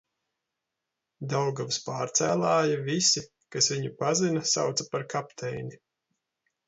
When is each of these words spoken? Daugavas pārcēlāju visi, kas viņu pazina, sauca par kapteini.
Daugavas 1.33 1.77
pārcēlāju 1.89 2.79
visi, 2.87 3.23
kas 3.57 3.71
viņu 3.75 3.93
pazina, 4.03 4.45
sauca 4.53 4.89
par 4.95 5.07
kapteini. 5.17 5.83